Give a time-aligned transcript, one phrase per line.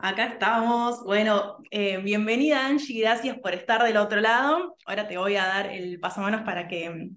[0.00, 1.02] Acá estamos.
[1.02, 4.76] Bueno, eh, bienvenida Angie, gracias por estar del otro lado.
[4.86, 7.10] Ahora te voy a dar el pasamanos para que,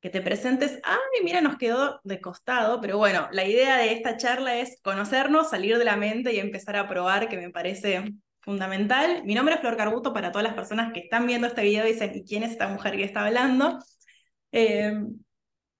[0.00, 0.80] que te presentes.
[0.82, 5.50] Ay, mira, nos quedó de costado, pero bueno, la idea de esta charla es conocernos,
[5.50, 8.02] salir de la mente y empezar a probar, que me parece
[8.40, 9.22] fundamental.
[9.24, 11.92] Mi nombre es Flor Carbuto para todas las personas que están viendo este video y
[11.92, 13.78] dicen, ¿y quién es esta mujer que está hablando?
[14.50, 14.92] Eh,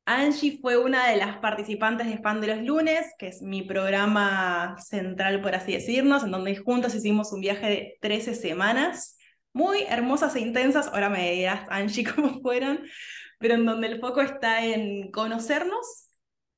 [0.04, 4.76] Angie fue una de las participantes de Fan de los Lunes, que es mi programa
[4.80, 9.16] central, por así decirnos, en donde juntos hicimos un viaje de 13 semanas,
[9.52, 12.80] muy hermosas e intensas, ahora me dirás, Angie, cómo fueron,
[13.38, 16.10] pero en donde el foco está en conocernos,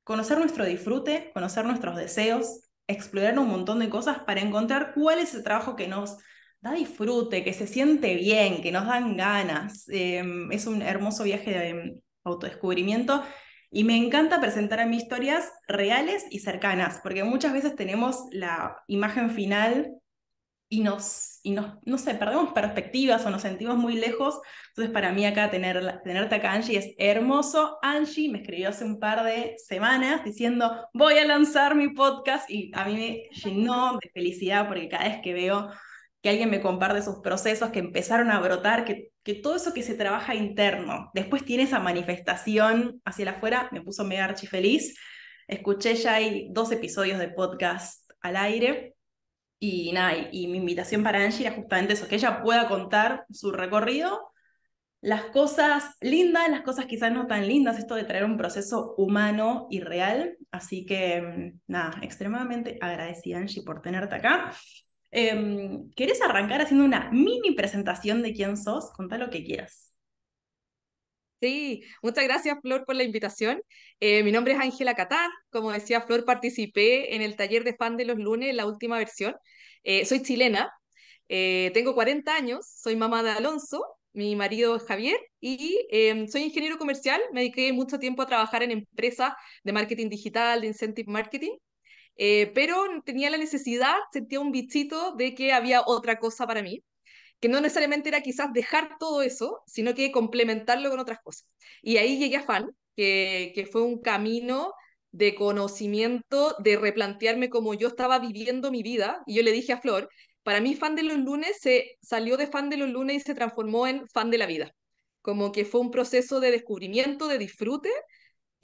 [0.03, 5.35] conocer nuestro disfrute, conocer nuestros deseos, explorar un montón de cosas para encontrar cuál es
[5.35, 6.17] el trabajo que nos
[6.61, 9.87] da disfrute, que se siente bien, que nos dan ganas.
[9.89, 13.23] Em, es un hermoso viaje de autodescubrimiento.
[13.71, 18.83] Y me encanta presentar a mis historias reales y cercanas, porque muchas veces tenemos la
[18.87, 19.95] imagen final
[20.67, 24.39] y nos, y nos, no sé, perdemos perspectivas o nos sentimos muy lejos.
[24.69, 27.77] Entonces, para mí acá tener, tenerte acá, Angie, es hermoso.
[27.81, 32.71] Angie me escribió hace un par de semanas diciendo, voy a lanzar mi podcast y
[32.73, 35.69] a mí me llenó de felicidad porque cada vez que veo
[36.21, 39.83] que alguien me comparte sus procesos que empezaron a brotar, que, que todo eso que
[39.83, 44.95] se trabaja interno, después tiene esa manifestación hacia el afuera, me puso mega archi feliz.
[45.47, 48.95] Escuché ya hay dos episodios de podcast al aire
[49.59, 53.51] y nada, y, mi invitación para Angie era justamente eso, que ella pueda contar su
[53.51, 54.31] recorrido,
[55.01, 59.67] las cosas lindas, las cosas quizás no tan lindas, esto de traer un proceso humano
[59.71, 60.37] y real.
[60.51, 64.51] Así que mm, nada, extremadamente agradecida Angie por tenerte acá.
[65.11, 68.91] Em, ¿Querés arrancar haciendo una mini presentación de quién sos?
[68.91, 69.93] Contá lo que quieras.
[71.41, 73.61] Sí, muchas gracias Flor por la invitación.
[73.99, 77.97] Eh, mi nombre es Ángela Catán, como decía Flor, participé en el taller de fan
[77.97, 79.35] de los lunes, la última versión.
[79.83, 80.71] Eh, soy chilena,
[81.29, 83.83] eh, tengo 40 años, soy mamá de Alonso,
[84.13, 88.63] mi marido es Javier y em, soy ingeniero comercial, me dediqué mucho tiempo a trabajar
[88.63, 89.33] en empresas
[89.63, 91.51] de marketing digital, de incentive marketing
[92.17, 96.83] eh, pero tenía la necesidad, sentía un bichito de que había otra cosa para mí,
[97.39, 101.47] que no necesariamente era quizás dejar todo eso, sino que complementarlo con otras cosas.
[101.81, 104.73] Y ahí llegué a FAN, que, que fue un camino
[105.11, 109.21] de conocimiento, de replantearme cómo yo estaba viviendo mi vida.
[109.25, 110.09] Y yo le dije a Flor,
[110.43, 113.33] para mí fan de los lunes se salió de fan de los lunes y se
[113.35, 114.71] transformó en fan de la vida.
[115.21, 117.89] Como que fue un proceso de descubrimiento, de disfrute,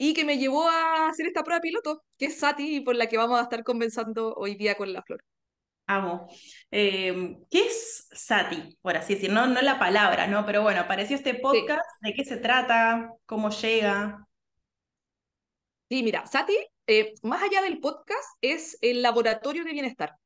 [0.04, 3.06] y que me llevó a hacer esta prueba piloto, que es Sati y por la
[3.06, 5.22] que vamos a estar conversando hoy día con la flor.
[5.86, 6.26] Amo.
[6.72, 8.76] Em, ¿Qué es Sati?
[8.82, 10.44] Por así decir, no, no la palabra, ¿no?
[10.44, 13.12] Pero bueno, apareció este podcast, ¿de qué se trata?
[13.26, 14.26] ¿Cómo llega?
[15.88, 16.56] Sí, mira, Sati,
[16.88, 20.16] eh, más allá del podcast, es el laboratorio de bienestar.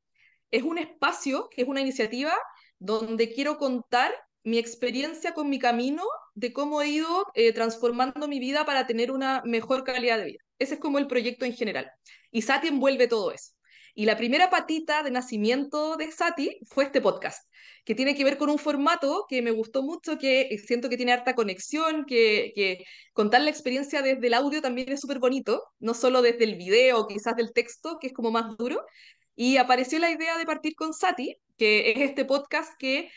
[0.50, 2.32] Es un espacio, es una iniciativa
[2.78, 6.02] donde quiero contar mi experiencia con mi camino
[6.36, 10.38] de cómo he ido eh, transformando mi vida para tener una mejor calidad de vida.
[10.58, 11.90] Ese es como el proyecto en general.
[12.30, 13.52] Y Sati envuelve todo eso.
[13.94, 17.50] Y la primera patita de nacimiento de Sati fue este podcast,
[17.86, 21.12] que tiene que ver con un formato que me gustó mucho, que siento que tiene
[21.12, 25.94] harta conexión, que, que contar la experiencia desde el audio también es súper bonito, no
[25.94, 28.84] solo desde el video, quizás del texto, que es como más duro.
[29.34, 33.08] Y apareció la idea de partir con Sati, que es este podcast que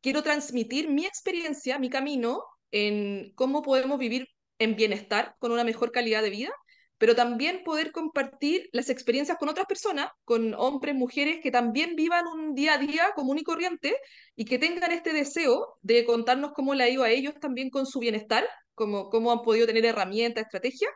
[0.00, 4.28] quiero transmitir mi experiencia, mi camino en cómo podemos vivir
[4.58, 6.50] en bienestar con una mejor calidad de vida,
[6.98, 12.26] pero también poder compartir las experiencias con otras personas, con hombres, mujeres que también vivan
[12.28, 13.96] un día a día común y corriente
[14.36, 17.86] y que tengan este deseo de contarnos cómo le ha ido a ellos también con
[17.86, 18.44] su bienestar,
[18.74, 20.92] cómo, cómo han podido tener herramientas, estrategias,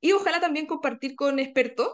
[0.00, 1.88] y ojalá también compartir con expertos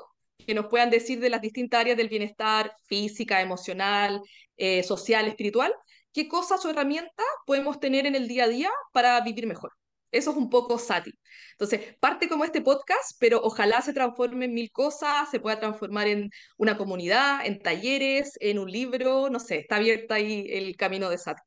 [0.46, 4.20] que nos puedan decir de las distintas áreas del bienestar física, emocional,
[4.56, 5.74] eh, social, espiritual,
[6.16, 9.72] qué cosas o herramientas podemos tener en el día a día para vivir mejor.
[10.10, 11.12] Eso es un poco Sati.
[11.52, 16.06] Entonces, parte como este podcast, pero ojalá se transforme en mil cosas, se pueda transformar
[16.08, 21.10] en una comunidad, en talleres, en un libro, no sé, está abierta ahí el camino
[21.10, 21.42] de Sati.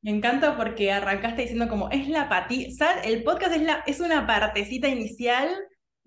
[0.00, 4.26] Me encanta porque arrancaste diciendo como es la patita, el podcast es, la, es una
[4.26, 5.54] partecita inicial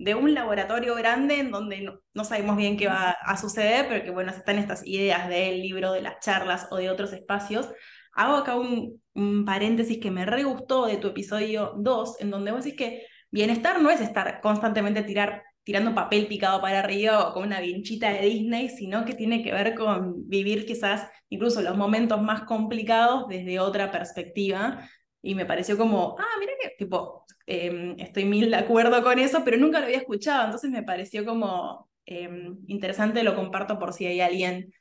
[0.03, 4.09] de un laboratorio grande en donde no, sabemos bien qué va a suceder, pero que
[4.09, 7.69] bueno, están estas ideas del libro, de las charlas o de otros espacios.
[8.13, 8.99] Hago acá un,
[9.45, 13.81] paréntesis que me re gustó de tu episodio 2, en donde vos decís que bienestar
[13.81, 18.21] no es estar constantemente tirar, tirando papel picado para arriba o con una vinchita de
[18.21, 23.59] Disney, sino que tiene que ver con vivir quizás incluso los momentos más complicados desde
[23.59, 24.89] otra perspectiva.
[25.21, 29.43] Y me pareció como, ah, mira que, tipo, Em, estoy mil de acuerdo con eso,
[29.43, 34.05] pero nunca lo había escuchado, entonces me pareció como em, interesante, lo comparto por si
[34.05, 34.73] hay alguien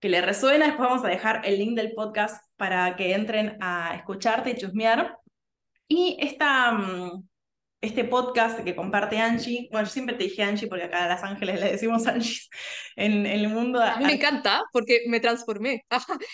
[0.00, 3.94] que le resuena, después vamos a dejar el link del podcast para que entren a
[3.96, 5.18] escucharte y chusmear.
[5.88, 7.28] Y esta, mm,
[7.84, 11.22] este podcast que comparte Angie, bueno, yo siempre te dije Angie porque acá a Las
[11.22, 12.40] Ángeles le decimos Angie
[12.96, 13.80] en, el mundo.
[13.82, 15.84] A mí me encanta porque me transformé.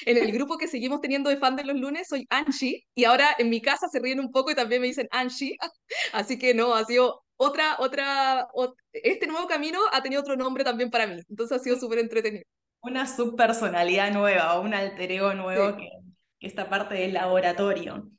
[0.06, 3.34] en el grupo que seguimos teniendo de fan de los lunes soy Angie y ahora
[3.38, 5.56] en mi casa se ríen un poco y también me dicen Angie.
[6.12, 8.48] Así que no, ha sido otra, otra,
[8.92, 11.20] este nuevo camino ha tenido otro nombre también para mí.
[11.28, 12.44] Entonces ha sido súper entretenido
[12.82, 15.90] una subpersonalidad nueva o un alter ego nuevo que,
[16.38, 18.10] que está parte del laboratorio.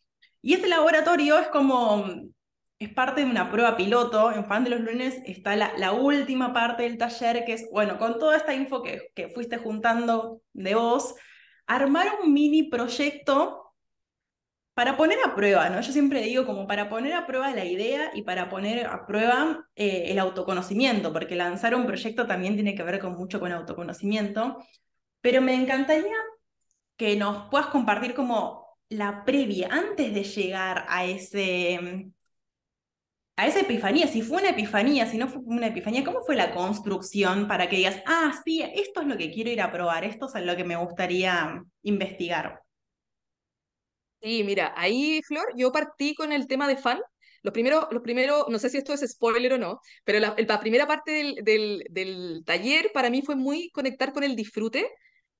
[0.41, 2.05] Y este laboratorio es como,
[2.81, 4.31] es parte de una prueba piloto.
[4.31, 8.17] En Fan de los Lunes está la, última parte del taller, que es, bueno, con
[8.17, 11.15] toda esta info que, que fuiste juntando de vos,
[11.67, 13.61] armar un mini proyecto
[14.73, 15.81] para poner a prueba, ¿no?
[15.81, 19.67] Yo siempre digo como para poner a prueba la idea y para poner a prueba
[19.75, 24.57] eh, el autoconocimiento, porque lanzar un proyecto también tiene que ver con mucho con autoconocimiento,
[25.21, 26.15] pero me encantaría
[26.97, 32.11] que nos puedas compartir como la previa, antes de llegar a ese...
[33.41, 36.53] A esa epifanía, si fue una epifanía, si no fue una epifanía, ¿cómo fue la
[36.53, 40.27] construcción para que digas, ah, sí, esto es lo que quiero ir a probar, esto
[40.31, 42.61] es lo que me gustaría investigar?
[44.21, 46.99] Sí, mira, ahí, Flor, yo partí con el tema de fan.
[47.41, 50.85] Los primeros, los primeros, no sé si esto es spoiler o no, pero la, primera
[50.85, 54.87] parte del, del, del, taller para mí fue muy conectar con el disfrute,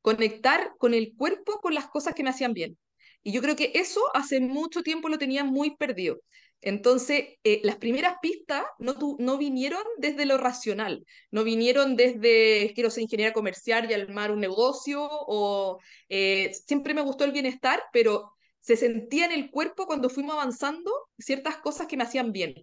[0.02, 2.80] conectar con el cuerpo, con las cosas que me hacían bien.
[3.22, 6.18] Y yo creo que eso hace mucho tiempo lo tenía muy perdido.
[6.62, 13.04] Entonces, eh, las primeras pistas no, vinieron desde lo racional, no vinieron desde quiero ser
[13.04, 15.80] ingeniera comercial y armar un negocio, o
[16.10, 20.92] eh, siempre me gustó el bienestar, pero se sentía en el cuerpo cuando fuimos avanzando
[21.18, 22.54] ciertas cosas que me hacían bien.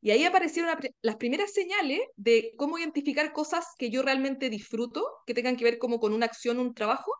[0.00, 5.34] Y ahí aparecieron las primeras señales de cómo identificar cosas que yo realmente disfruto, que
[5.34, 7.12] tengan que ver como con una acción, un trabajo.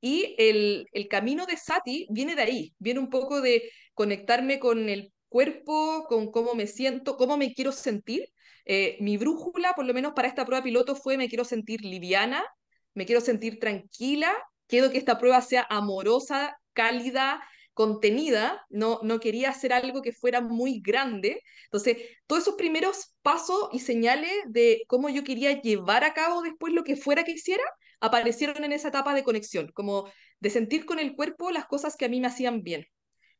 [0.00, 5.12] Y el camino de Sati viene de ahí, viene un poco de conectarme con el
[5.36, 8.24] cuerpo, con cómo me siento, cómo me quiero sentir.
[8.64, 12.42] Eh, mi brújula, por lo menos para esta prueba piloto, fue me quiero sentir liviana,
[12.94, 14.32] me quiero sentir tranquila,
[14.66, 20.40] quiero que esta prueba sea amorosa, cálida, contenida, no, no quería hacer algo que fuera
[20.40, 21.42] muy grande.
[21.64, 26.72] Entonces, todos esos primeros pasos y señales de cómo yo quería llevar a cabo después
[26.72, 27.64] lo que fuera que hiciera,
[28.00, 30.10] aparecieron en esa etapa de conexión, como
[30.40, 32.86] de sentir con el cuerpo las cosas que a mí me hacían bien.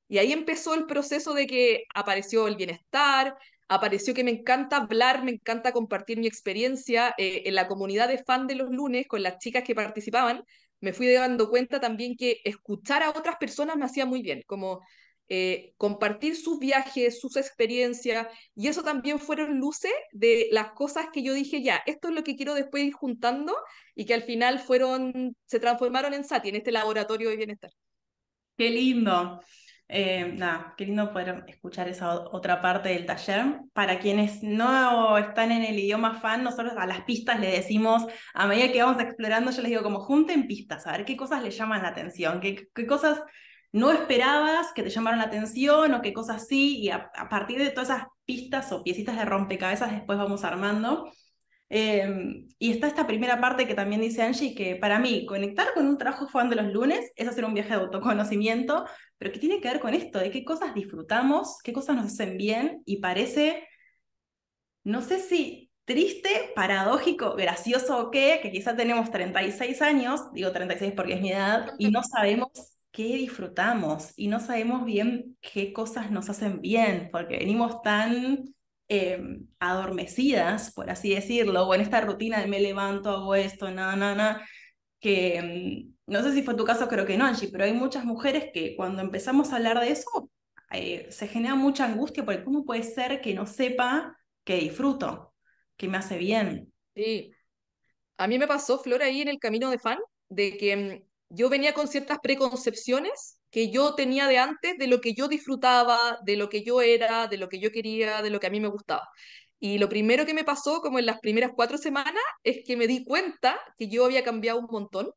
[0.08, 3.36] Y ahí empezó el proceso de que apareció el bienestar,
[3.68, 8.22] apareció que me encanta hablar, me encanta compartir mi experiencia eh, en la comunidad de
[8.22, 10.44] fan de los lunes con las chicas que participaban
[10.80, 14.80] me fui dando cuenta también que escuchar a otras personas me hacía muy bien, como
[15.28, 21.22] eh, compartir sus viajes, sus experiencias, y eso también fueron luces de las cosas que
[21.22, 23.56] yo dije, ya, esto es lo que quiero después ir juntando,
[23.94, 27.70] y que al final fueron, se transformaron en Sati, en este laboratorio de bienestar.
[28.56, 29.40] Qué lindo.
[29.88, 33.60] Eh, nada, qué lindo poder escuchar esa otra parte del taller.
[33.72, 38.04] Para quienes no están en el idioma fan, nosotros a las pistas le decimos,
[38.34, 41.42] a medida que vamos explorando, yo les digo como junten pistas, a ver qué cosas
[41.42, 43.22] les llaman la atención, qué, cosas
[43.72, 47.70] no esperabas que te llamaron la atención o qué cosas sí, y a partir de
[47.70, 51.10] todas esas pistas o piecitas de rompecabezas después vamos armando.
[51.68, 55.86] Em, y está esta primera parte que también dice Angie, que para mí conectar con
[55.86, 58.84] un trabajo fan de los lunes es hacer un viaje de autoconocimiento,
[59.18, 62.36] pero que tiene que ver con esto, de qué cosas disfrutamos, qué cosas nos hacen
[62.36, 63.66] bien y parece,
[64.84, 70.92] no sé si triste, paradójico, gracioso o qué, que quizá tenemos 36 años, digo 36
[70.96, 72.48] porque es mi edad, y no sabemos
[72.92, 78.55] qué disfrutamos y no sabemos bien qué cosas nos hacen bien, porque venimos tan
[78.88, 83.96] Em, adormecidas, por así decirlo, o en esta rutina de me levanto, hago esto, nada,
[83.96, 84.48] nada,
[85.00, 88.04] que em, no sé si fue tu caso, creo que no, Angie, pero hay muchas
[88.04, 90.30] mujeres que cuando empezamos a hablar de eso,
[90.70, 95.34] eh, se genera mucha angustia porque ¿cómo puede ser que no sepa que disfruto,
[95.76, 96.72] que me hace bien?
[96.94, 97.32] Sí.
[98.18, 101.48] A mí me pasó, Flor, ahí en el camino de fan, de que em, yo
[101.48, 106.36] venía con ciertas preconcepciones que yo tenía de antes de lo que yo disfrutaba, de
[106.36, 108.68] lo que yo era, de lo que yo quería, de lo que a mí me
[108.68, 109.08] gustaba.
[109.58, 112.86] Y lo primero que me pasó, como en las primeras cuatro semanas, es que me
[112.86, 115.10] di cuenta que yo había cambiado un montón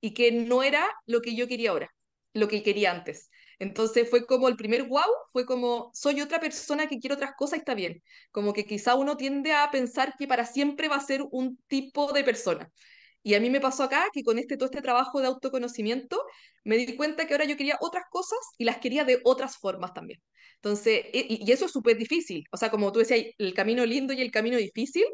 [0.00, 1.90] y que no era lo que yo quería ahora,
[2.34, 3.30] lo que quería antes.
[3.58, 7.58] Entonces fue como el primer wow, fue como soy otra persona que quiere otras cosas
[7.58, 8.02] y está bien.
[8.30, 12.12] Como que quizá uno tiende a pensar que para siempre va a ser un tipo
[12.12, 12.70] de persona.
[13.22, 16.22] Y a mí me pasó acá que con este, todo este trabajo de autoconocimiento
[16.64, 19.92] me di cuenta que ahora yo quería otras cosas y las quería de otras formas
[19.94, 20.20] también.
[20.56, 22.44] Entonces, y, eso es súper difícil.
[22.52, 25.04] O sea, como tú decías, el camino lindo y el camino difícil,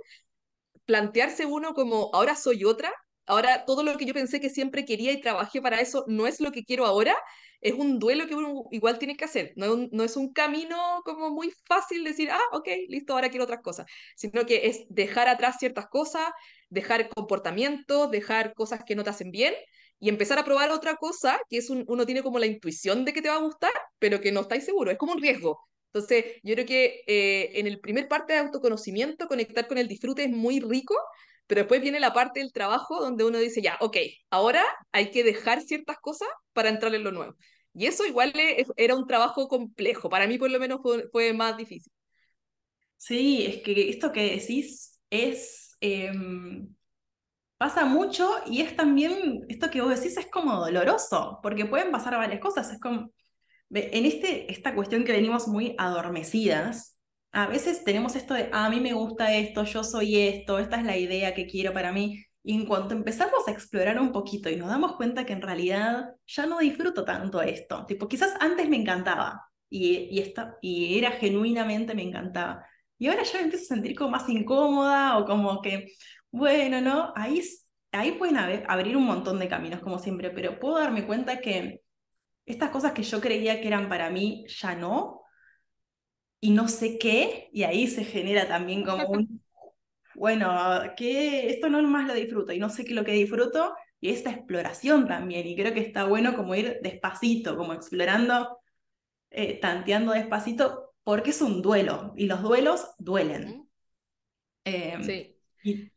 [0.85, 2.93] plantearse uno como ahora soy otra,
[3.27, 6.41] ahora todo lo que yo pensé que siempre quería y trabajé para eso no es
[6.41, 7.17] lo que quiero ahora,
[7.61, 9.53] es un duelo que uno igual tiene que hacer.
[9.57, 13.63] No no es un camino como muy fácil decir, ah, ok, listo, ahora quiero otras
[13.63, 16.29] cosas, sino que es dejar atrás ciertas cosas,
[16.69, 19.55] dejar comportamientos, dejar cosas que no te hacen bien
[19.99, 23.13] y empezar a probar otra cosa que es un, uno tiene como la intuición de
[23.13, 25.61] que te va a gustar, pero que no estáis seguro, es como un riesgo.
[25.93, 30.25] Entonces, yo creo que eh, en el primer parte de autoconocimiento, conectar con el disfrute
[30.25, 30.95] es muy rico,
[31.47, 33.97] pero después viene la parte del trabajo donde uno dice, ya, ok,
[34.31, 37.37] ahora hay que dejar ciertas cosas para entrar en lo nuevo.
[37.75, 38.33] Y eso igual
[38.77, 40.81] era un trabajo complejo, para mí por lo menos
[41.13, 41.93] fue, más difícil.
[42.97, 45.77] Sí, es que esto que decís es...
[45.81, 46.75] Em,
[47.57, 52.15] pasa mucho y es también, esto que vos decís es como doloroso, porque pueden pasar
[52.17, 53.11] varias cosas, es como,
[53.71, 56.94] en este, esta cuestión que venimos muy adormecidas,
[57.35, 60.77] a veces tenemos esto de, ah, a mí me gusta esto, yo soy esto, esta
[60.79, 64.51] es la idea que quiero para mí, y en cuanto empezamos a explorar un poquito
[64.51, 68.69] y nos damos cuenta que en realidad ya no disfruto tanto esto, tipo, quizás antes
[68.69, 72.65] me encantaba y, y, y era genuinamente me encantaba.
[72.99, 75.89] Y ahora ya me empiezo a sentir como más incómoda o como que,
[76.31, 77.13] bueno, ¿no?
[77.17, 77.43] Ahí,
[77.93, 81.81] ahí pueden abrir un montón de caminos, como siempre, pero puedo darme cuenta que
[82.47, 85.24] estas cosas que yo creía que eran para mí ya no,
[86.45, 89.43] y no sé qué, y ahí se genera también como un,
[90.15, 90.55] bueno,
[90.95, 94.11] que esto no más lo disfruto y no sé qué es lo que disfruto y
[94.11, 98.59] esta exploración también y creo que está bueno como ir despacito, como explorando,
[99.31, 103.67] eh, tanteando despacito porque es un duelo y los duelos duelen.
[104.65, 105.35] Em, sí.
[105.63, 105.91] Y,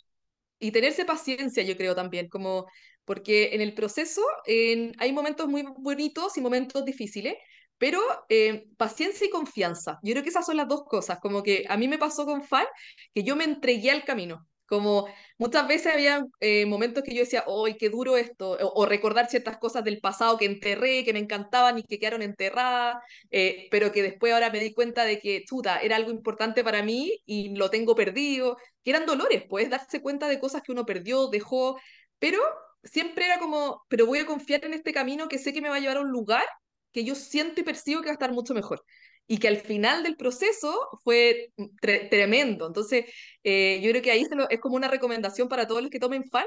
[0.60, 2.68] y tenerse paciencia, yo creo también, como
[3.04, 7.36] porque en el proceso hay momentos muy bonitos y momentos difíciles,
[7.78, 10.00] pero eh, paciencia y confianza.
[10.04, 11.20] Yo creo que esas son las dos cosas.
[11.20, 12.66] Como que a mí me pasó con FAN,
[13.14, 14.48] que yo me entregué al camino.
[14.68, 15.08] Como
[15.38, 18.58] muchas veces había eh, momentos que yo decía, ¡ay, qué duro esto!
[18.60, 22.98] O, recordar ciertas cosas del pasado que enterré, que me encantaban y que quedaron enterradas,
[23.32, 26.84] eh, pero que después ahora me di cuenta de que, chuta, era algo importante para
[26.84, 28.58] mí y lo tengo perdido.
[28.84, 31.80] Que eran dolores, puedes darse cuenta de cosas que uno perdió, dejó,
[32.20, 32.40] pero
[32.84, 35.76] siempre era como, pero voy a confiar en este camino que sé que me va
[35.76, 36.44] a llevar a un lugar
[36.98, 38.84] que yo siento y percibo que va a estar mucho mejor.
[39.27, 41.51] Y que al final del proceso fue
[42.10, 42.66] tremendo.
[42.66, 43.06] Entonces,
[43.44, 46.46] eh, yo creo que ahí es como una recomendación para todos los que tomen FAN,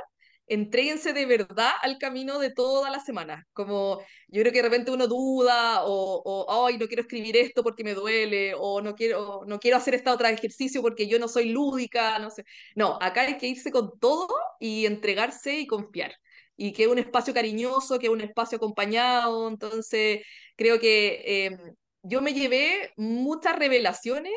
[0.48, 3.46] entréguense de verdad al camino de toda la semana.
[3.52, 7.62] Como yo creo que de repente uno duda o, o ay, no quiero escribir esto
[7.62, 11.28] porque me duele o no quiero, no quiero hacer esta otra ejercicio porque yo no
[11.28, 12.44] soy lúdica, no sé.
[12.74, 16.12] No, acá hay que irse con todo y entregarse y confiar
[16.60, 19.48] y que es un espacio cariñoso, que es un espacio acompañado.
[19.48, 20.22] Entonces,
[20.56, 21.58] creo que em,
[22.02, 24.34] yo me llevé muchas revelaciones,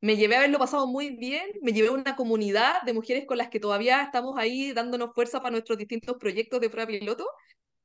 [0.00, 3.38] me llevé a haberlo pasado muy bien, me llevé a una comunidad de mujeres con
[3.38, 7.24] las que todavía estamos ahí dándonos fuerza para nuestros distintos proyectos de prueba piloto.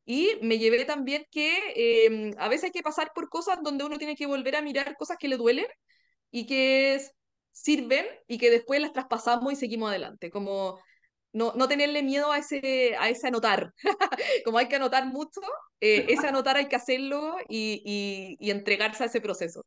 [0.06, 3.98] Y me llevé también que em, a veces hay que pasar por cosas donde uno
[4.00, 5.68] tiene que volver a mirar cosas que le duelen
[6.32, 7.02] y que
[7.52, 10.32] sirven y que después las traspasamos y seguimos adelante.
[10.32, 10.80] Como
[11.36, 13.74] no, no tenerle miedo a ese, a ese anotar.
[14.46, 15.42] Como hay que anotar mucho,
[15.82, 19.62] eh, ese anotar hay que hacerlo y, y, entregarse a ese proceso.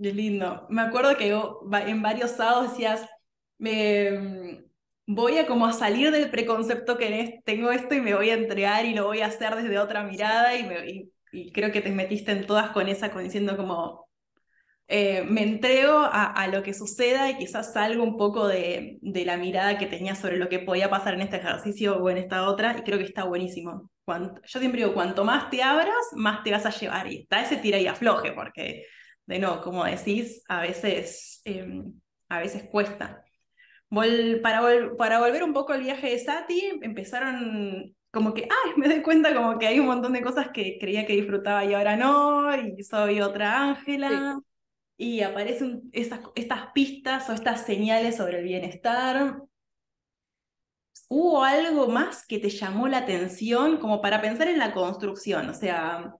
[0.00, 0.66] Qué lindo.
[0.70, 3.04] Me acuerdo que en varios sábados decías,
[3.58, 4.64] me mm,
[5.08, 8.86] voy a como a salir del preconcepto que tengo esto y me voy a entregar
[8.86, 11.90] y lo voy a hacer desde otra mirada y, me, y, y creo que te
[11.90, 14.07] metiste en todas con esa, con diciendo como,
[14.90, 19.76] eh, me entrego a, lo que suceda y quizás salgo un poco de, la mirada
[19.76, 22.82] que tenía sobre lo que podía pasar en este ejercicio o en esta otra, y
[22.82, 23.90] creo que está buenísimo.
[24.06, 27.58] yo siempre digo, cuanto más te abras, más te vas a llevar, y está ese
[27.58, 28.86] tira y afloje, porque,
[29.26, 31.92] de no, como decís, a veces, em,
[32.30, 33.22] a veces cuesta.
[34.42, 34.62] para,
[34.96, 39.34] para volver un poco al viaje de Sati, empezaron como que, ay, me doy cuenta
[39.34, 42.82] como que hay un montón de cosas que creía que disfrutaba y ahora no, y
[42.82, 44.40] soy otra Ángela
[44.98, 49.40] y aparecen estas, estas pistas o estas señales sobre el bienestar.
[51.08, 55.48] ¿Hubo algo más que te llamó la atención como para pensar en la construcción?
[55.48, 56.12] O sea,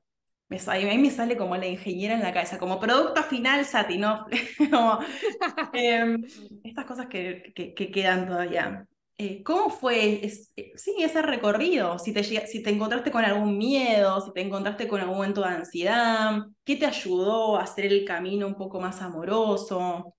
[0.49, 4.27] me, a mí me sale como la ingeniera en la cabeza, como producto final Satinov,
[5.73, 6.25] em,
[6.63, 8.87] estas cosas que, que, quedan todavía.
[9.21, 10.31] Eh, ¿Cómo fue eh,
[10.77, 11.99] sí, ese recorrido?
[11.99, 15.49] Si te, si te encontraste con algún miedo, si te encontraste con algún momento de
[15.49, 20.15] ansiedad, ¿qué te ayudó a hacer el camino un poco más amoroso?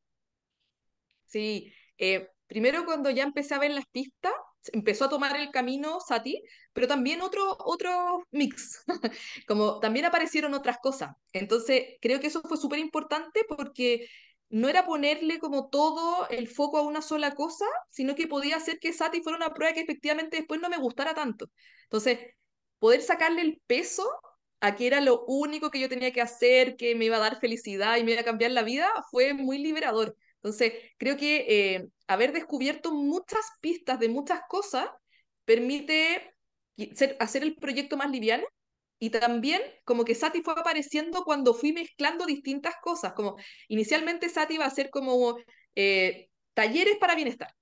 [1.25, 4.33] Sí, eh, primero cuando ya empecé a ver las pistas,
[4.73, 6.41] empezó a tomar el camino Sati,
[6.73, 8.83] pero también otro, otro mix,
[9.47, 11.15] como también aparecieron otras cosas.
[11.31, 14.07] Entonces, creo que eso fue súper importante porque
[14.49, 18.79] no era ponerle como todo el foco a una sola cosa, sino que podía hacer
[18.79, 21.49] que Sati fuera una prueba que efectivamente después no me gustara tanto.
[21.83, 22.19] Entonces,
[22.79, 24.09] poder sacarle el peso
[24.61, 27.39] a que era lo único que yo tenía que hacer, que me iba a dar
[27.39, 30.15] felicidad y me iba a cambiar la vida, fue muy liberador.
[30.35, 34.89] Entonces, creo que eh, haber descubierto muchas pistas de muchas cosas
[35.45, 36.35] permite
[37.19, 38.45] hacer el proyecto más liviano
[38.99, 43.37] y también como que Sati fue apareciendo cuando fui mezclando distintas cosas, como
[43.69, 45.37] inicialmente Sati iba a ser como
[45.75, 47.53] eh, talleres para bienestar,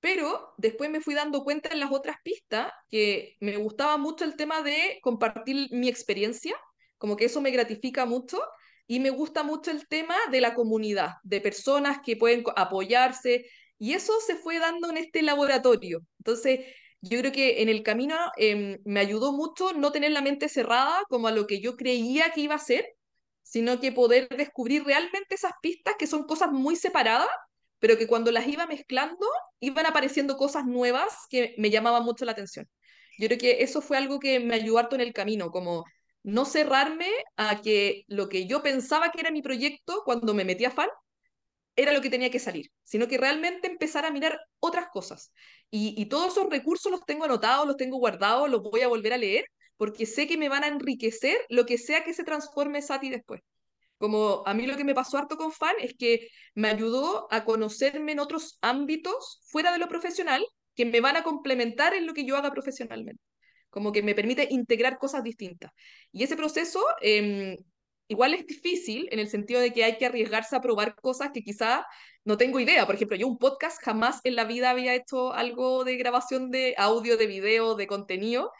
[0.00, 4.36] pero después me fui dando cuenta en las otras pistas que me gustaba mucho el
[4.36, 6.56] tema de compartir mi experiencia,
[6.98, 8.40] como que eso me gratifica mucho
[8.86, 13.46] y me gusta mucho el tema de la comunidad, de personas que pueden apoyarse
[13.78, 16.00] y eso se fue dando en este laboratorio.
[16.18, 16.60] Entonces,
[17.00, 21.02] yo creo que en el camino em, me ayudó mucho no tener la mente cerrada
[21.08, 22.86] como a lo que yo creía que iba a ser,
[23.42, 27.28] sino que poder descubrir realmente esas pistas que son cosas muy separadas,
[27.78, 29.26] pero que cuando las iba mezclando
[29.60, 32.68] iban apareciendo cosas nuevas que me llamaban mucho la atención.
[33.18, 35.84] Yo creo que eso fue algo que me ayudó harto en el camino, como
[36.22, 40.64] no cerrarme a que lo que yo pensaba que era mi proyecto cuando me metí
[40.64, 40.88] a FAN
[41.76, 45.32] era lo que tenía que salir, sino que realmente empezar a mirar otras cosas.
[45.70, 49.18] Y, todos esos recursos los tengo anotados, los tengo guardados, los voy a volver a
[49.18, 49.44] leer,
[49.76, 53.40] porque sé que me van a enriquecer lo que sea que se transforme Sati después.
[53.98, 57.44] Como a mí lo que me pasó harto con Fan es que me ayudó a
[57.44, 62.14] conocerme en otros ámbitos fuera de lo profesional que me van a complementar en lo
[62.14, 63.22] que yo haga profesionalmente.
[63.68, 65.70] Como que me permite integrar cosas distintas.
[66.12, 67.58] Y ese proceso eh,
[68.10, 71.42] igual es difícil en el sentido de que hay que arriesgarse a probar cosas que
[71.42, 71.86] quizá
[72.24, 72.84] no tengo idea.
[72.84, 76.74] Por ejemplo, yo un podcast jamás en la vida había hecho algo de grabación de
[76.76, 78.50] audio, de video, de contenido.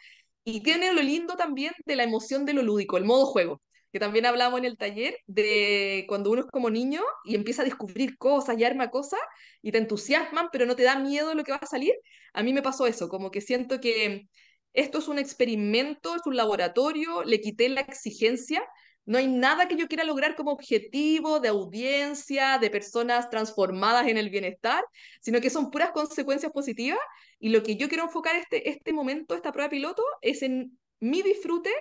[0.45, 3.99] Y tiene lo lindo también de la emoción de lo lúdico, el modo juego, que
[3.99, 8.17] también hablamos en el taller de cuando uno es como niño y empieza a descubrir
[8.17, 9.19] cosas y arma cosas
[9.61, 11.93] y te entusiasman, pero no te da miedo lo que va a salir.
[12.33, 14.29] A mí me pasó eso, como que siento que
[14.73, 18.63] esto es un experimento, es un laboratorio, le quité la exigencia
[19.05, 24.17] no hay nada que yo quiera lograr como objetivo de audiencia, de personas transformadas en
[24.17, 24.83] el bienestar,
[25.21, 26.99] sino que son puras consecuencias positivas.
[27.39, 31.21] Y lo que yo quiero enfocar este, este momento, esta prueba piloto, es en mi
[31.23, 31.71] disfrute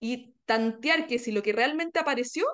[0.00, 2.46] y tantear que si lo que realmente apareció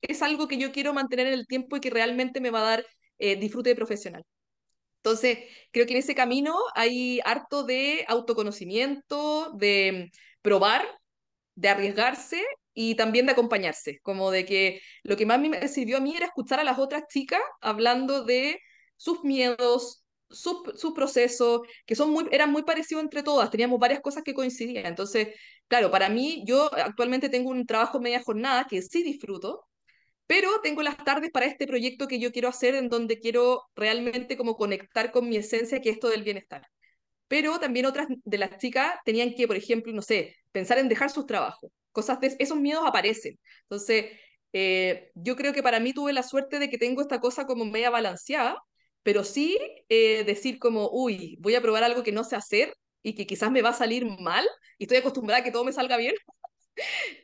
[0.00, 2.70] es algo que yo quiero mantener en el tiempo y que realmente me va a
[2.70, 2.86] dar
[3.18, 4.24] eh, disfrute profesional.
[4.96, 5.38] Entonces,
[5.72, 10.86] creo que en ese camino hay harto de autoconocimiento, de probar,
[11.62, 12.42] de arriesgarse
[12.74, 16.26] y también de acompañarse, como de que lo que más me sirvió a mí era
[16.26, 18.58] escuchar a las otras chicas hablando de
[18.96, 24.00] sus miedos, su, su proceso, que son muy, eran muy parecidos entre todas, teníamos varias
[24.00, 24.86] cosas que coincidían.
[24.86, 25.28] Entonces,
[25.68, 29.64] claro, para mí, yo actualmente tengo un trabajo media jornada que sí disfruto,
[30.26, 34.36] pero tengo las tardes para este proyecto que yo quiero hacer en donde quiero realmente
[34.36, 36.66] como conectar con mi esencia, que es esto del bienestar.
[37.28, 41.10] Pero también otras de las chicas tenían que, por ejemplo, no sé, pensar en dejar
[41.10, 43.38] sus trabajos cosas de esos miedos aparecen.
[43.64, 44.06] Entonces,
[44.52, 47.64] eh, yo creo que para mí tuve la suerte de que tengo esta cosa como
[47.64, 48.58] media balanceada,
[49.02, 53.14] pero sí eh, decir como, uy, voy a probar algo que no sé hacer y
[53.14, 54.46] que quizás me va a salir mal
[54.78, 56.14] y estoy acostumbrada a que todo me salga bien.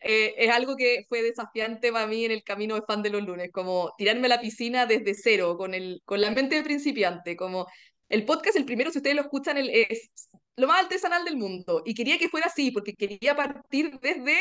[0.03, 3.23] Eh, es algo que fue desafiante para mí en el camino de fan de los
[3.23, 7.35] lunes, como tirarme a la piscina desde cero, con, el, con la mente de principiante,
[7.35, 7.67] como
[8.11, 10.11] el podcast, el primero, si ustedes lo escuchan, el, es
[10.59, 11.83] lo más artesanal del mundo.
[11.87, 14.37] Y quería que fuera así, porque quería partir desde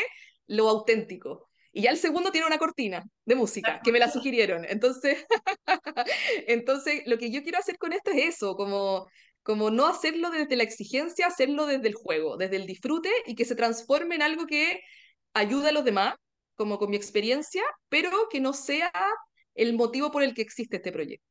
[0.46, 1.48] lo auténtico.
[1.72, 4.64] Y ya el segundo tiene una cortina de música, que me la sugirieron.
[4.68, 5.24] Entonces,
[6.48, 9.06] entonces lo que yo quiero hacer con esto es eso, como,
[9.42, 13.44] como no hacerlo desde la exigencia, hacerlo desde el juego, desde el disfrute y que
[13.44, 14.80] se transforme en algo que
[15.34, 16.16] ayude a los demás,
[16.56, 18.90] como con mi experiencia, pero que no sea
[19.54, 21.24] el motivo por el que existe este proyecto.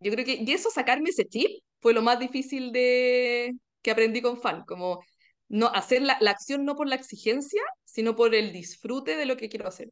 [0.00, 4.22] Yo creo que, y eso, sacarme ese chip, fue lo más difícil de, que aprendí
[4.22, 5.04] con fan, como
[5.48, 9.36] no hacer la, la, acción no por la exigencia, sino por el disfrute de lo
[9.36, 9.90] que quiero hacer.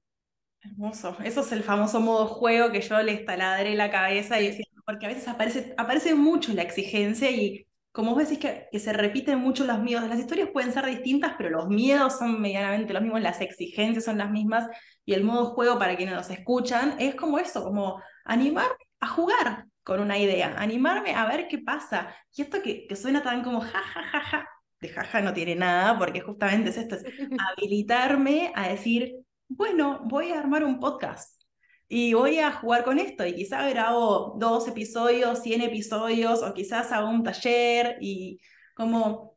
[0.62, 1.16] Hermoso.
[1.24, 5.07] Eso es el famoso modo juego que yo le taladré la cabeza y decía, porque
[5.07, 9.38] a veces aparece, aparece mucho la exigencia y como vos decís que, que se repiten
[9.38, 13.20] mucho los miedos, las historias pueden ser distintas, pero los miedos son medianamente los mismos,
[13.20, 14.68] las exigencias son las mismas
[15.05, 18.68] y el modo juego para quienes nos escuchan es como eso, como animar
[19.00, 22.14] a jugar, con una idea, animarme a ver qué pasa.
[22.35, 24.49] Y esto que, que suena tan como ja, ja, ja, ja,
[24.81, 27.05] de jaja no tiene nada, porque justamente es esto, es
[27.57, 29.14] habilitarme a decir,
[29.49, 31.43] bueno, voy a armar un podcast
[31.88, 36.93] y voy a jugar con esto y quizás grabo dos episodios, cien episodios o quizás
[36.93, 38.40] hago un taller y
[38.75, 39.37] como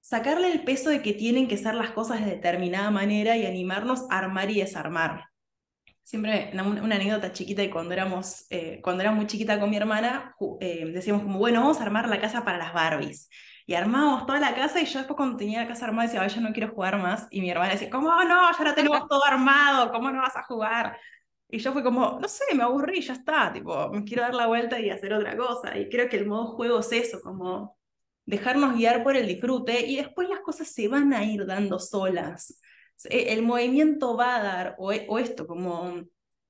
[0.00, 4.06] sacarle el peso de que tienen que ser las cosas de determinada manera y animarnos
[4.10, 5.27] a armar y desarmar
[6.08, 10.90] siempre una, anécdota chiquita y cuando éramos, eh, cuando muy chiquita con mi hermana, eh,
[10.90, 13.28] decíamos como, bueno, vamos a armar la casa para las Barbies.
[13.66, 16.40] Y armábamos toda la casa y yo después cuando tenía la casa armada decía, yo
[16.40, 17.26] no quiero jugar más.
[17.30, 18.50] Y mi hermana decía, ¿cómo no?
[18.56, 20.96] Ya la tenemos todo armado, ¿cómo no vas a jugar?
[21.46, 24.46] Y yo fue como, no sé, me aburrí, ya está, tipo, me quiero dar la
[24.46, 25.76] vuelta y hacer otra cosa.
[25.76, 27.76] Y creo que el modo juego es eso, como
[28.24, 32.58] dejarnos guiar por el disfrute y después las cosas se van a ir dando solas.
[33.04, 36.04] E, el movimiento va a dar, o, o esto, como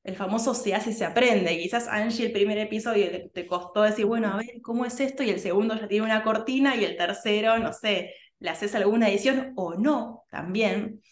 [0.08, 1.58] el famoso se hace y se aprende.
[1.58, 5.22] quizás Angie el primer episodio te, costó decir, bueno, a ver, ¿cómo es esto?
[5.22, 9.08] Y el segundo ya tiene una cortina y el tercero, no sé, le haces alguna
[9.08, 11.02] edición o no, también.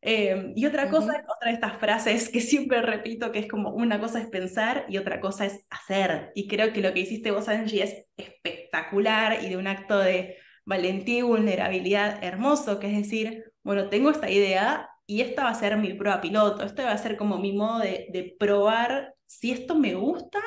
[0.00, 3.98] Em, y otra cosa, otra de estas frases que siempre repito, que es como una
[4.00, 6.30] cosa es pensar y otra cosa es hacer.
[6.34, 10.36] Y creo que lo que hiciste vos, Angie, es espectacular y de un acto de
[10.66, 15.54] valentía y vulnerabilidad hermoso, que es decir, bueno, tengo esta idea y esta va a
[15.54, 19.74] ser mi prueba piloto, esto va a ser como mi modo de, probar si esto
[19.74, 20.40] me gusta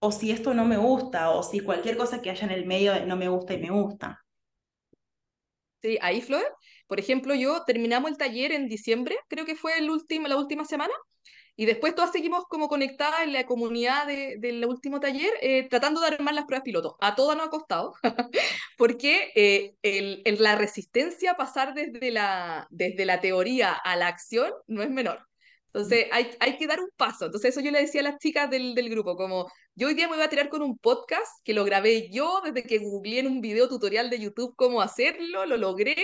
[0.00, 3.06] o si esto no me gusta, o si cualquier cosa que haya en el medio
[3.06, 4.24] no me gusta y me gusta.
[5.82, 6.44] Sí, ahí, Flor,
[6.86, 10.64] por ejemplo, yo terminamos el taller en diciembre, creo que fue el último, la última
[10.64, 10.92] semana,
[11.60, 16.06] y después todas seguimos como conectadas en la comunidad del último taller, eh, tratando de
[16.06, 16.94] armar las pruebas pilotos.
[17.00, 17.92] A todas nos ha costado,
[18.78, 24.50] porque eh, el, la resistencia a pasar desde la, desde la teoría a la acción
[24.68, 25.26] no es menor.
[25.66, 27.26] Entonces hay, hay que dar un paso.
[27.26, 30.08] Entonces eso yo le decía a las chicas del, del grupo, como yo hoy día
[30.08, 33.26] me voy a tirar con un podcast que lo grabé yo desde que googleé en
[33.26, 35.94] un video tutorial de YouTube cómo hacerlo, lo logré,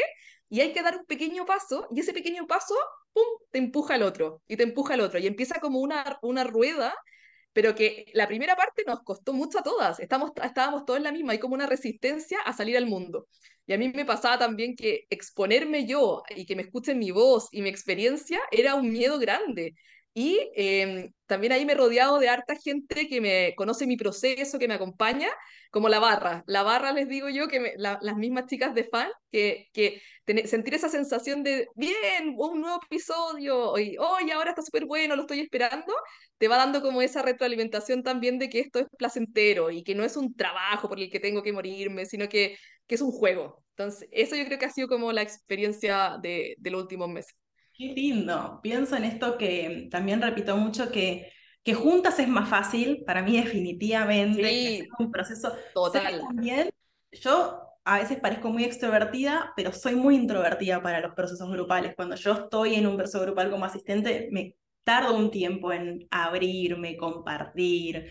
[0.51, 2.75] y hay que dar un pequeño paso, y ese pequeño paso,
[3.51, 6.95] te empuja al otro, y te empuja al otro, y empieza como una, una rueda,
[7.53, 11.13] pero que la primera parte nos costó mucho a todas, Estamos, estábamos todos en la
[11.13, 13.29] misma, hay como una resistencia a salir al mundo.
[13.67, 17.49] Y a mí me pasaba también que exponerme yo y que me escuchen mi voz
[17.51, 19.75] y mi experiencia era un miedo grande.
[20.19, 24.59] Y em, también ahí me he rodeado de harta gente que me conoce mi proceso,
[24.59, 25.29] que me acompaña,
[25.71, 26.43] como la barra.
[26.47, 30.01] La barra, les digo yo, que las mismas chicas de fan, que, que
[30.47, 35.23] sentir esa sensación de, bien, un nuevo episodio, y hoy ahora está súper bueno, lo
[35.23, 35.93] estoy esperando,
[36.39, 40.03] te va dando como esa retroalimentación también de que esto es placentero y que no
[40.03, 43.63] es un trabajo por el que tengo que morirme, sino que, que es un juego.
[43.77, 47.35] Entonces, eso yo creo que ha sido como la experiencia de, de los últimos meses.
[47.77, 48.61] Qué lindo.
[48.63, 51.31] Pienso en esto que también repito mucho que,
[51.63, 54.49] que juntas es más fácil, para mí definitivamente.
[54.49, 55.53] Sí, un proceso.
[55.75, 56.21] total.
[56.21, 56.71] también,
[57.13, 61.95] yo a veces parezco muy extrovertida, pero soy muy introvertida para los procesos grupales.
[61.95, 66.97] Cuando yo estoy en un proceso grupal como asistente, me tardo un tiempo en abrirme,
[66.97, 68.11] compartir.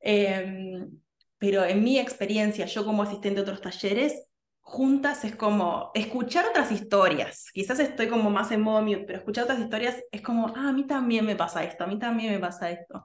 [0.00, 0.90] Em,
[1.38, 4.25] pero en mi experiencia, yo como asistente de otros talleres,
[4.66, 7.50] juntas es como escuchar otras historias.
[7.52, 10.72] Quizás estoy como más en modo mute, pero escuchar otras historias es como, ah, a
[10.72, 13.04] mí también me pasa esto, a mí también me pasa esto.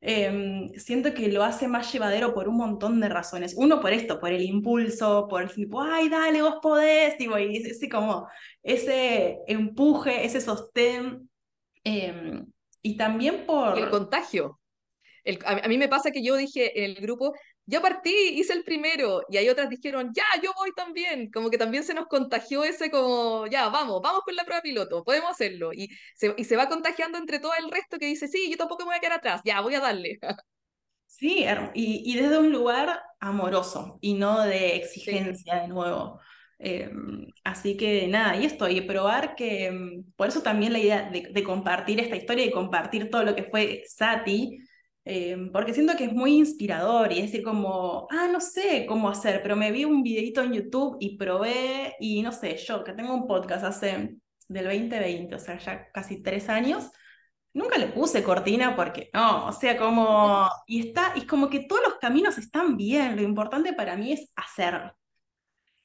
[0.00, 3.54] Em, siento que lo hace más llevadero por un montón de razones.
[3.56, 7.88] Uno por esto, por el impulso, por el tipo, ay, dale, vos podés, y ese,
[7.88, 8.28] como,
[8.62, 11.28] ese empuje, ese sostén.
[11.82, 12.46] Em,
[12.82, 13.76] y también por...
[13.76, 14.59] El contagio.
[15.44, 17.32] A, mí me pasa que yo dije en el grupo,
[17.66, 21.58] yo partí, hice el primero, y hay otras dijeron, ya, yo voy también, como que
[21.58, 25.72] también se nos contagió ese como, ya, vamos, vamos con la prueba piloto, podemos hacerlo,
[25.72, 28.82] y se, y se va contagiando entre todo el resto que dice, sí, yo tampoco
[28.82, 30.18] me voy a quedar atrás, ya, voy a darle.
[31.06, 36.20] Sí, y, y desde un lugar amoroso y no de exigencia de nuevo.
[36.62, 41.10] Em, así que nada, y esto, y probar que, em, por eso también la idea
[41.10, 44.58] de, de, compartir esta historia y compartir todo lo que fue Sati,
[45.12, 49.08] Em, porque siento que es muy inspirador y es decir como, ah, no sé cómo
[49.08, 52.92] hacer, pero me vi un videito en YouTube y probé y no sé, yo que
[52.92, 56.92] tengo un podcast hace del 2020, o sea, ya casi tres años,
[57.52, 61.82] nunca le puse cortina porque no, o sea, como, y está, y como que todos
[61.84, 64.92] los caminos están bien, lo importante para mí es hacer.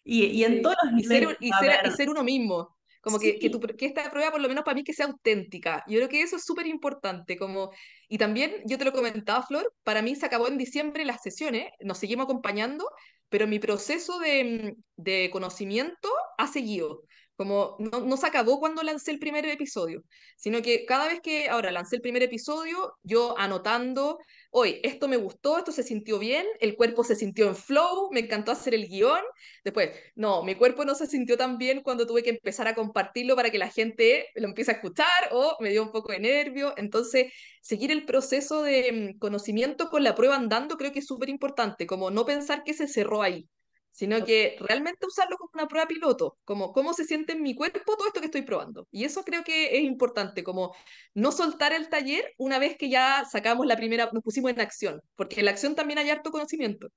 [0.04, 1.36] Y, y en todos los niveles.
[1.40, 1.52] y
[1.98, 2.75] ser uno mismo.
[3.06, 5.84] Como que, que, que, esta prueba, por lo menos para mí, que sea auténtica.
[5.88, 7.38] Yo creo que eso es súper importante.
[7.38, 7.70] Como...
[8.10, 11.70] Y también, yo te lo comentaba, Flor, para mí se acabó en diciembre las sesiones,
[11.82, 12.90] nos seguimos acompañando,
[13.30, 17.04] pero mi proceso de, de conocimiento ha seguido.
[17.36, 20.04] Como no, no, se acabó cuando lancé el primer episodio,
[20.36, 24.18] sino que cada vez que ahora lancé el primer episodio, yo anotando,
[24.58, 28.22] hoy esto me gustó, esto se sintió bien, el cuerpo se sintió en flow, me
[28.22, 29.20] encantó hacer el guion.
[29.66, 33.36] Después, no, mi cuerpo no se sintió tan bien cuando tuve que empezar a compartirlo
[33.36, 36.74] para que la gente lo empiece a escuchar o me dio un poco de nervio.
[36.78, 41.28] Entonces, seguir el proceso de mm, conocimiento con la prueba andando creo que es súper
[41.30, 43.50] importante, como no pensar que se cerró ahí
[43.96, 47.96] sino que realmente usarlo como una prueba piloto, como cómo se siente en mi cuerpo
[47.96, 48.90] todo esto que estoy probando.
[48.92, 50.76] Y eso creo que es importante, como
[51.14, 55.02] no soltar el taller una vez que ya sacamos la primera, nos pusimos en acción,
[55.16, 56.90] porque en la acción también hay harto conocimiento.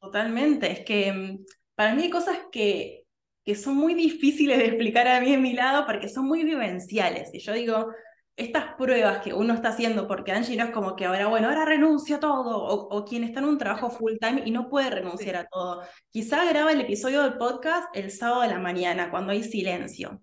[0.00, 3.04] Totalmente, es que mm, para mí hay cosas que,
[3.44, 7.34] que son muy difíciles de explicar a mí en mi lado porque son muy vivenciales.
[7.34, 7.88] Y yo digo,
[8.36, 11.64] estas pruebas que uno está haciendo, porque Angie no es como que ahora, bueno, ahora
[11.64, 15.36] renuncio a todo, o, quien está en un trabajo full time y no puede renunciar
[15.36, 15.82] a todo.
[16.10, 20.20] Quizá graba el episodio del podcast el sábado de la mañana, cuando hay silencio.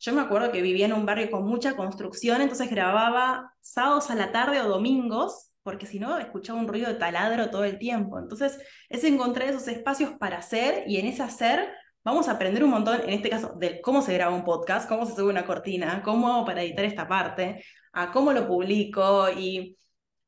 [0.00, 4.16] Yo me acuerdo que vivía en un barrio con mucha construcción, entonces grababa sábados a
[4.16, 8.18] la tarde o domingos, porque si no escuchaba un ruido de taladro todo el tiempo.
[8.18, 11.68] Entonces es encontrar esos espacios para hacer y en ese hacer
[12.04, 15.06] vamos a aprender un montón, en este caso, de cómo se graba un podcast, cómo
[15.06, 19.76] se sube una cortina, cómo hago para editar esta parte, a cómo lo publico y,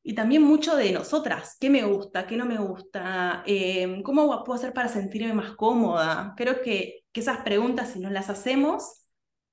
[0.02, 4.58] y también mucho de nosotras, qué me gusta, qué no me gusta, em, cómo puedo
[4.58, 6.34] hacer para sentirme más cómoda.
[6.36, 9.04] Creo que, que esas preguntas, si nos las hacemos,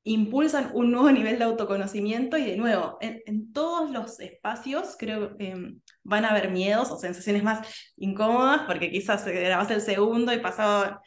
[0.03, 5.51] impulsan un nuevo nivel de autoconocimiento y de nuevo, en, todos los espacios creo que
[5.51, 10.39] em, van a haber miedos o sensaciones más incómodas porque quizás grabas el segundo y
[10.39, 11.01] pasado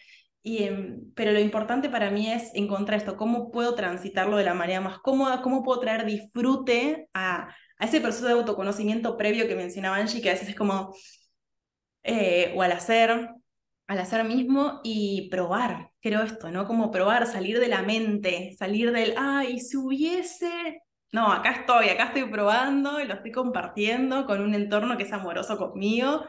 [0.46, 4.82] Em, pero lo importante para mí es encontrar esto, cómo puedo transitarlo de la manera
[4.82, 7.48] más cómoda, cómo puedo traer disfrute a,
[7.80, 10.94] ese proceso de autoconocimiento previo que mencionaba Angie, que a veces es como,
[12.02, 13.30] eh, o al hacer,
[13.86, 16.66] al hacer mismo y probar, creo esto, ¿no?
[16.66, 20.82] Como probar, salir de la mente, salir del, ay, si hubiese...
[21.12, 25.12] No, acá estoy, acá estoy probando y lo estoy compartiendo con un entorno que es
[25.12, 26.24] amoroso conmigo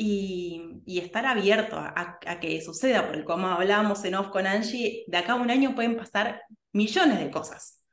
[0.00, 5.32] y, estar abierto a, que suceda, porque como hablábamos en off con Angie, de acá
[5.32, 7.84] a un año pueden pasar millones de cosas.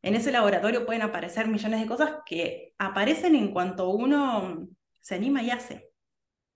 [0.00, 4.66] En ese laboratorio pueden aparecer millones de cosas que aparecen en cuanto uno
[5.00, 5.90] se anima y hace.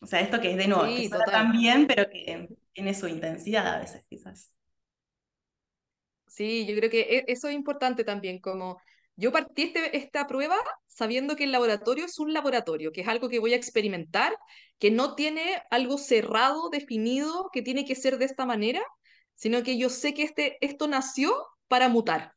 [0.01, 3.67] O sea, esto que es de nuevo, que tan bien, pero que tiene su intensidad
[3.67, 4.53] a veces, quizás.
[6.27, 8.81] Sí, yo creo que e, eso es importante también, como
[9.16, 13.29] yo partí este, esta prueba sabiendo que el laboratorio es un laboratorio, que es algo
[13.29, 14.37] que voy a experimentar,
[14.79, 18.83] que no tiene algo cerrado, definido, que tiene que ser de esta manera,
[19.35, 21.35] sino que yo sé que este, esto nació
[21.68, 22.33] para mutar.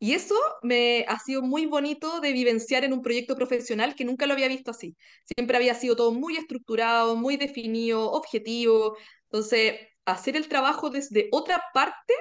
[0.00, 4.26] Y eso me ha sido muy bonito de vivenciar en un proyecto profesional que nunca
[4.26, 4.96] lo había visto así.
[5.24, 8.96] Siempre había sido todo muy estructurado, muy definido, objetivo.
[9.24, 12.14] Entonces, hacer el trabajo desde otra parte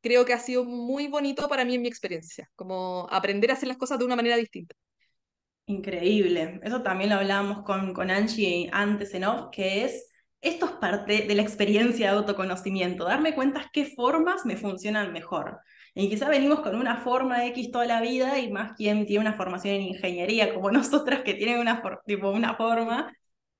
[0.00, 3.68] creo que ha sido muy bonito para mí en mi experiencia, como aprender a hacer
[3.68, 4.74] las cosas de una manera distinta.
[5.66, 6.60] Increíble.
[6.62, 10.08] Eso también lo hablábamos con, con Angie antes en off, que es,
[10.40, 15.58] esto es parte de la experiencia de autoconocimiento, darme cuenta qué formas me funcionan mejor.
[15.94, 19.34] Y quizá venimos con una forma X toda la vida y más quien tiene una
[19.34, 23.12] formación en ingeniería como nosotras que tienen una, tipo, una forma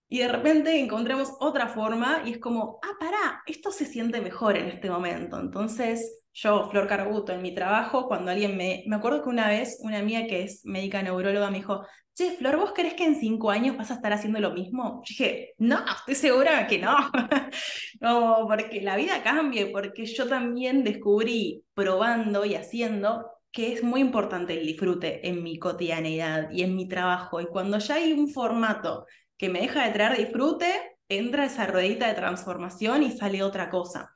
[0.08, 4.56] y de repente encontramos otra forma y es como, ah, pará, esto se siente mejor
[4.56, 5.38] en este momento.
[5.38, 8.84] Entonces, yo, Flor Carbuto, en mi trabajo, cuando alguien me...
[8.86, 12.56] Me acuerdo que una vez una amiga que es médica neuróloga me dijo, che, Flor,
[12.56, 15.02] ¿vos crees que en cinco años vas a estar haciendo lo mismo?
[15.04, 16.96] Yo dije, no, estoy segura que no.
[18.00, 24.00] no, porque la vida cambia, porque yo también descubrí probando y haciendo que es muy
[24.00, 27.40] importante el disfrute en mi cotidianidad y en mi trabajo.
[27.40, 30.66] Y cuando ya hay un formato que me deja de traer disfrute,
[31.08, 34.14] entra esa ruedita de transformación y sale otra cosa.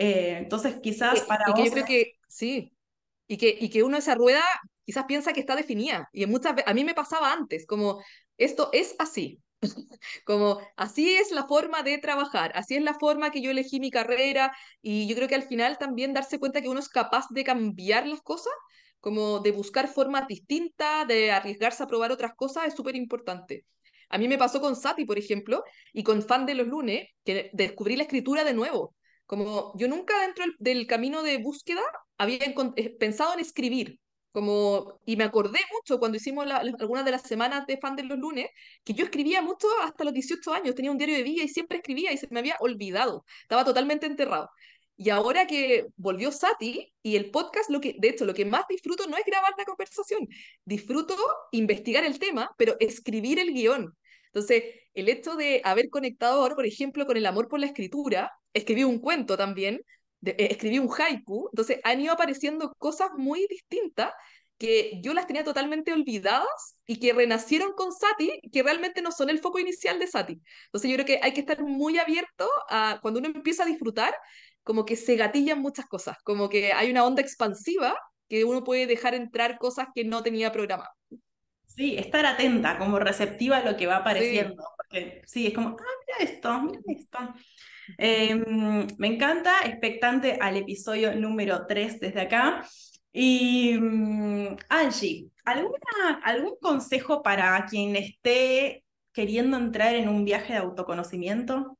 [0.00, 2.72] Eh, entonces, quizás para y que yo creo que sí,
[3.26, 4.42] y que, y que uno esa rueda
[4.82, 6.08] quizás piensa que está definida.
[6.10, 8.02] Y muchas a mí me pasaba antes, como
[8.38, 9.42] esto es así.
[10.24, 13.90] como así es la forma de trabajar, así es la forma que yo elegí mi
[13.90, 17.44] carrera y yo creo que al final también darse cuenta que uno es capaz de
[17.44, 18.54] cambiar las cosas,
[19.00, 23.66] como de buscar formas distintas, de arriesgarse a probar otras cosas es súper importante.
[24.08, 27.50] A mí me pasó con Sati, por ejemplo, y con Fan de los Lunes, que
[27.52, 28.94] descubrí la escritura de nuevo.
[29.30, 31.82] Como yo nunca dentro del, camino de búsqueda
[32.18, 32.38] había
[32.74, 34.00] eh, pensado en escribir.
[34.32, 38.18] Como, y me acordé mucho cuando hicimos algunas de las semanas de Fan de los
[38.18, 38.48] Lunes,
[38.82, 41.78] que yo escribía mucho hasta los 18 años, tenía un diario de vida y siempre
[41.78, 44.50] escribía y se me había olvidado, estaba totalmente enterrado.
[44.96, 48.64] Y ahora que volvió Sati y el podcast, lo que, de hecho, lo que más
[48.68, 50.26] disfruto no es grabar la conversación,
[50.64, 51.16] disfruto
[51.52, 53.96] investigar el tema, pero escribir el guion.
[54.32, 54.64] Entonces,
[54.94, 58.84] el hecho de haber conectado ahora, por ejemplo, con el amor por la escritura, escribí
[58.84, 59.80] un cuento también,
[60.24, 64.12] eh, escribí un haiku, entonces han ido apareciendo cosas muy distintas
[64.58, 69.30] que yo las tenía totalmente olvidadas y que renacieron con Sati, que realmente no son
[69.30, 70.38] el foco inicial de Sati.
[70.66, 74.14] Entonces yo creo que hay que estar muy abierto a cuando uno empieza a disfrutar,
[74.62, 77.96] como que se gatillan muchas cosas, como que hay una onda expansiva
[78.28, 80.90] que uno puede dejar entrar cosas que no tenía programado.
[81.80, 84.62] Sí, estar atenta, como receptiva a lo que va apareciendo.
[84.62, 84.68] Sí.
[84.76, 87.18] Porque sí, es como, ah, mira esto, mira esto.
[87.96, 92.68] Em, me encanta, expectante al episodio número 3 desde acá.
[93.14, 100.58] Y mm, Angie, ¿alguna, ¿algún consejo para quien esté queriendo entrar en un viaje de
[100.58, 101.78] autoconocimiento?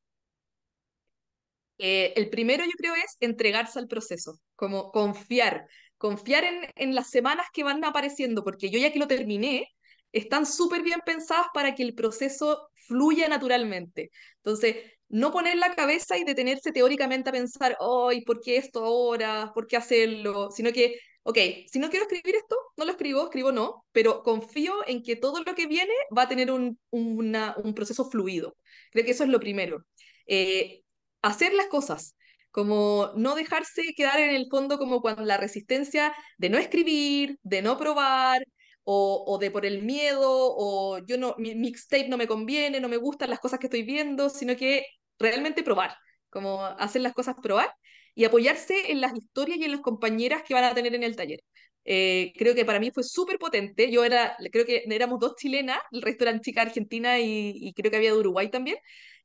[1.77, 5.67] Eh, el primero yo creo es entregarse al proceso, como confiar,
[5.99, 9.69] confiar en, en las semanas que van apareciendo, porque yo ya que lo terminé,
[10.13, 14.11] están súper bien pensadas para que el proceso fluya naturalmente.
[14.37, 14.77] Entonces,
[15.09, 19.51] no poner la cabeza y detenerse teóricamente a pensar, hoy, ¿por qué esto ahora?
[19.55, 20.51] ¿Por qué hacerlo?
[20.51, 21.39] Sino que, ok,
[21.71, 25.43] si no quiero escribir esto, no lo escribo, escribo no, pero confío en que todo
[25.45, 28.57] lo que viene va a tener un, un proceso fluido.
[28.93, 29.85] Creo que eso es lo primero.
[30.27, 30.83] Eh,
[31.23, 32.17] hacer las cosas,
[32.51, 37.63] como no dejarse quedar en el fondo como cuando la resistencia de no escribir, de
[37.63, 38.45] no probar,
[38.85, 42.97] o, de por el miedo, o yo no, mi mixtape no me conviene, no me
[42.97, 44.85] gustan las cosas que estoy viendo, sino que
[45.19, 45.97] realmente probar,
[46.31, 47.73] como hacer las cosas probar
[48.15, 51.17] y apoyarse en las historias y en las compañeras que van a tener en el
[51.17, 51.41] taller.
[51.85, 53.91] Eh, creo que para mí fue súper potente.
[53.91, 57.91] Yo era, creo que éramos dos chilenas, el resto eran chicas argentinas y, y creo
[57.91, 58.77] que había de Uruguay también.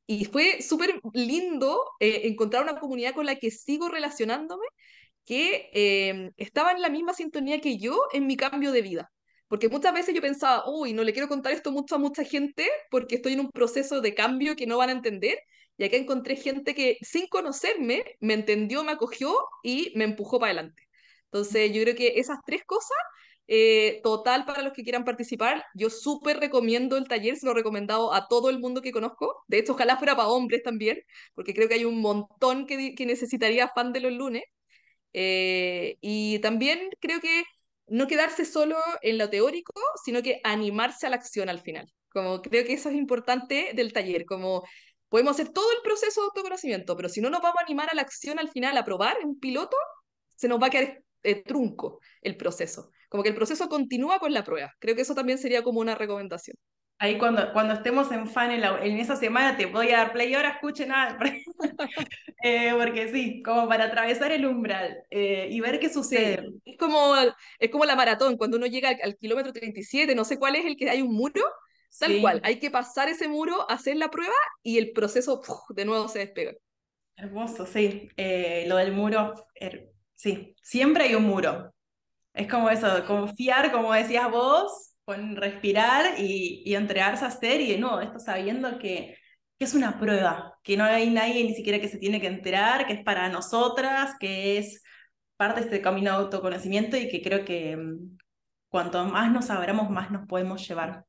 [0.07, 4.65] Y fue súper lindo eh, encontrar una comunidad con la que sigo relacionándome,
[5.25, 9.11] que eh, estaba en la misma sintonía que yo en mi cambio de vida.
[9.47, 12.67] Porque muchas veces yo pensaba, uy, no le quiero contar esto mucho a mucha gente
[12.89, 15.37] porque estoy en un proceso de cambio que no van a entender.
[15.77, 20.51] Y acá encontré gente que sin conocerme me entendió, me acogió y me empujó para
[20.53, 20.83] adelante.
[21.25, 22.97] Entonces yo creo que esas tres cosas
[23.47, 25.63] eh, total para los que quieran participar.
[25.75, 29.43] Yo súper recomiendo el taller, se lo he recomendado a todo el mundo que conozco.
[29.47, 30.99] De hecho, ojalá fuera para hombres también,
[31.35, 34.43] porque creo que hay un montón que, que necesitaría fan de los lunes.
[35.13, 37.43] Eh, y también creo que
[37.87, 41.91] no quedarse solo en lo teórico, sino que animarse a la acción al final.
[42.09, 44.63] Como creo que eso es importante del taller, como
[45.09, 47.95] podemos hacer todo el proceso de autoconocimiento, pero si no nos vamos a animar a
[47.95, 49.77] la acción al final, a probar en piloto,
[50.35, 52.91] se nos va a quedar eh, trunco el proceso.
[53.09, 54.73] Como que el proceso continúa con la prueba.
[54.79, 56.55] Creo que eso también sería como una recomendación.
[56.97, 60.49] Ahí cuando, cuando estemos en fan en, esa semana te voy a dar play ahora,
[60.51, 61.17] escuchen nada.
[62.41, 66.49] eh, porque sí, como para atravesar el umbral eh, y ver qué sucede.
[66.63, 67.13] es, como,
[67.59, 70.77] es como la maratón, cuando uno llega al, kilómetro 37, no sé cuál es el
[70.77, 71.43] que hay un muro,
[71.99, 76.07] tal cual, hay que pasar ese muro, hacer la prueba y el proceso de nuevo
[76.07, 76.53] se despega.
[77.17, 78.09] Hermoso, sí.
[78.17, 81.73] Eh, lo del muro, er, sí, siempre hay un muro.
[82.33, 87.71] Es como eso, confiar, como decías vos, con respirar y, y entregarse a hacer y
[87.71, 89.17] de nuevo, esto sabiendo que,
[89.57, 92.87] que, es una prueba, que no hay nadie ni siquiera que se tiene que enterar,
[92.87, 94.83] que es para nosotras, que es
[95.37, 98.17] parte de este camino de autoconocimiento y que creo que mm,
[98.69, 101.05] cuanto más nos abramos, más nos podemos llevar.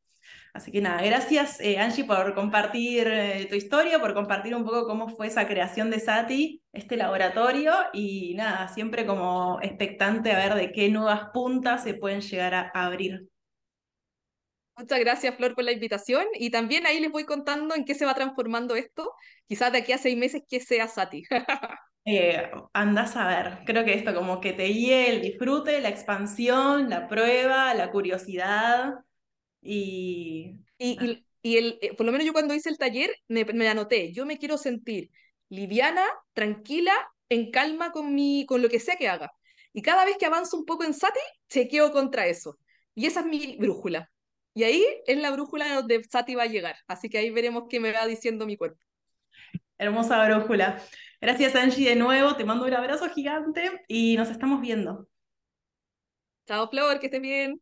[0.54, 4.86] Así que nada, gracias eh, Angie por compartir eh, tu historia, por compartir un poco
[4.86, 10.54] cómo fue esa creación de Sati, este laboratorio y nada, siempre como expectante a ver
[10.54, 13.28] de qué nuevas puntas se pueden llegar a abrir.
[14.76, 16.26] Muchas gracias, Flor, por la invitación.
[16.34, 19.12] Y también ahí les voy contando en qué se va transformando esto.
[19.48, 21.24] Quizás de aquí a seis meses que sea Sati.
[22.04, 23.58] eh, andás a ver.
[23.64, 28.94] Creo que esto como que te guíe el disfrute, la expansión, la prueba, la curiosidad.
[29.62, 33.68] Y, y, y, el, eh, por lo menos yo cuando hice el taller me, me
[33.68, 35.10] anoté, yo me quiero sentir
[35.48, 36.92] liviana, tranquila,
[37.28, 39.32] en calma con, mi, con lo que sea que haga.
[39.72, 42.58] Y cada vez que avanzo un poco en Sati, chequeo contra eso.
[42.94, 44.10] Y esa es mi brújula.
[44.56, 46.76] Y ahí es la brújula donde Sati va a llegar.
[46.88, 48.78] Así que ahí veremos qué me va diciendo mi cuerpo.
[49.76, 50.82] Hermosa brújula.
[51.20, 55.06] Gracias Angie de nuevo, te mando un abrazo gigante y nos estamos viendo.
[56.46, 57.60] Chao Flor, que estés bien.